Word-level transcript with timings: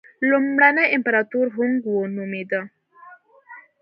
لومړنی 0.29 0.85
امپراتور 0.97 1.45
هونګ 1.55 1.79
وو 1.87 2.01
نومېده. 2.15 2.61